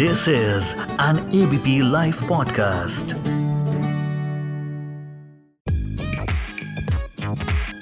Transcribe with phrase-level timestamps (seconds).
[0.00, 3.12] This is an ABP Life podcast.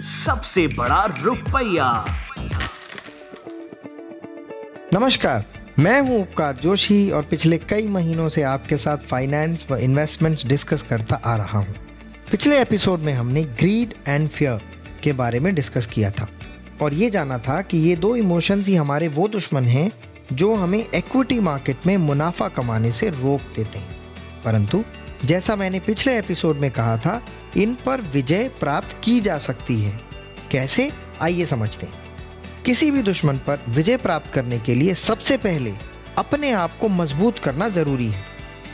[0.03, 2.05] सबसे बड़ा रुपया
[4.95, 5.45] नमस्कार,
[5.79, 10.83] मैं हूँ उपकार जोशी और पिछले कई महीनों से आपके साथ फाइनेंस व इन्वेस्टमेंट्स डिस्कस
[10.83, 11.75] करता आ रहा हूँ।
[12.31, 14.61] पिछले एपिसोड में हमने ग्रीड एंड फियर
[15.03, 16.29] के बारे में डिस्कस किया था
[16.83, 19.91] और ये जाना था कि ये दो इमोशंस ही हमारे वो दुश्मन हैं
[20.33, 23.97] जो हमें इक्विटी मार्केट में मुनाफा कमाने से रोक देते हैं।
[24.45, 24.85] परंतु,
[25.25, 27.25] जैसा मैंने पिछले एपिसोड में कहा था,
[27.57, 30.01] इन पर विजय प्राप्त की जा सकती है।
[30.51, 30.93] कैसे?
[31.23, 31.95] आइए समझते हैं।
[32.65, 35.75] किसी भी दुश्मन पर विजय प्राप्त करने के लिए सबसे पहले
[36.19, 38.25] अपने आप को मज़बूत करना ज़रूरी है।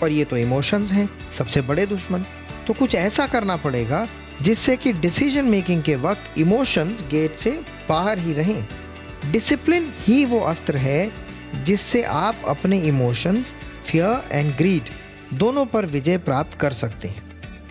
[0.02, 2.20] और ये तो इमोशंस हैं, सबसे बड़े दुश्मन।
[2.66, 4.08] तो कुछ ऐसा करना पड़ेगा,
[4.42, 8.68] जिससे कि डिसीज़न मेकिंग के वक्त इमोशंस गेट से बाहर ही रहें।
[9.30, 11.23] डिसिप्लिन ही वो अस्त्र है
[11.62, 14.82] जिससे आप अपने इमोशंस फियर एंड ग्रीड
[15.34, 17.22] दोनों पर विजय प्राप्त कर सकते हैं।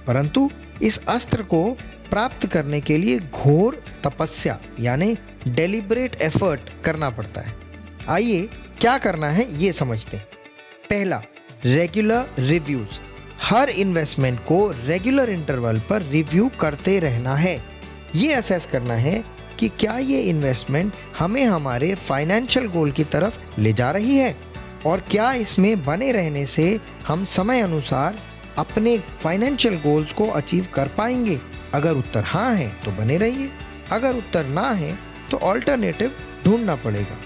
[0.06, 0.50] परंतु
[0.82, 1.78] इस अस्त्र को
[2.10, 7.54] प्राप्त करने के लिए घोर तपस्या, यानी डेलिबरेट एफर्ट करना पड़ता है।
[8.10, 8.50] आइए
[8.82, 10.28] क्या करना है ये समझते हैं।
[10.90, 11.22] पहला
[11.66, 13.00] रेगुलर रिव्यूज़
[13.44, 17.66] हर इन्वेस्टमेंट को रेगुलर इंटरवल पर रिव्यू करते रहना है।
[18.16, 19.24] ये असेस करना है
[19.60, 24.36] कि क्या ये इन्वेस्टमेंट हमें हमारे फाइनेंशियल गोल की तरफ़ ले जा रही है?
[24.86, 28.20] और क्या इसमें बने रहने से हम समय अनुसार
[28.58, 31.40] अपने फाइनेंशियल गोल्स को अचीव कर पाएँगे?
[31.74, 33.50] अगर उत्तर हाँ है तो बने रहिए।
[33.92, 34.98] अगर उत्तर ना है
[35.32, 37.18] तो ऑल्टरनेटिव ढूंढना पड़ेगा।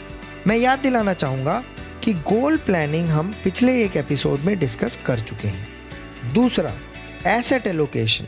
[0.47, 1.63] मैं याद दिलाना चाहूँगा
[2.03, 6.73] कि गोल प्लानिंग हम पिछले एक एपिसोड में डिस्कस कर चुके हैं। दूसरा
[7.27, 8.25] एसेट एलोकेशन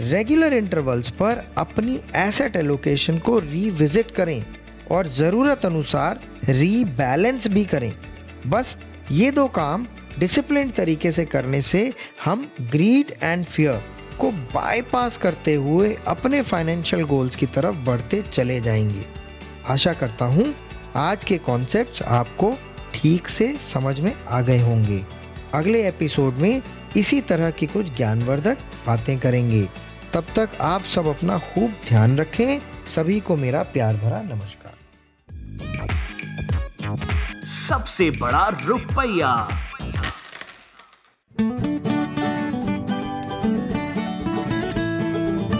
[0.00, 4.44] रेगुलर इंटरवल्स पर अपनी एसेट एलोकेशन को रीविजिट करें
[4.90, 7.92] और ज़रूरत अनुसार रीबैलेंस भी करें।
[8.46, 8.78] बस
[9.10, 9.86] ये दो काम
[10.18, 11.92] डिसिप्लिन तरीके से करने से
[12.24, 13.82] हम ग्रीड एंड फियर
[14.20, 19.04] को बाईपास करते हुए अपने फाइनेंशियल गोल्स की तरफ़ बढ़ते चले जाएँगे।
[19.68, 20.54] आशा करता हूँ
[20.96, 22.54] आज के कॉन्सेप्ट्स आपको
[22.94, 25.04] ठीक से समझ में आ गए होंगे।
[25.54, 26.62] अगले एपिसोड में
[26.96, 32.58] इसी तरह की कुछ ज्ञानवर्धक बातें करेंगे। तब तक आप सब अपना खूब ध्यान रखें।
[32.86, 34.72] सभी को मेरा प्यार भरा नमस्कार।
[37.68, 39.48] सबसे बड़ा रुपया।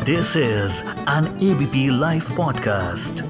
[0.04, 3.24] This is an ABP live podcast